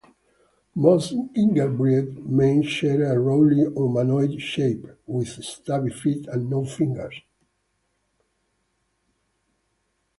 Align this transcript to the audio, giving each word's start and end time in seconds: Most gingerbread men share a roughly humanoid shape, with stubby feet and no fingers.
Most 0.73 1.13
gingerbread 1.35 2.25
men 2.27 2.63
share 2.63 3.13
a 3.15 3.19
roughly 3.19 3.57
humanoid 3.71 4.41
shape, 4.41 4.87
with 5.05 5.27
stubby 5.43 5.91
feet 5.93 6.25
and 6.27 6.49
no 6.49 6.65
fingers. 6.65 7.21